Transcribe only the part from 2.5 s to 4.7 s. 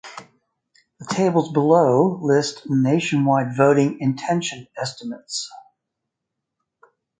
nationwide voting intention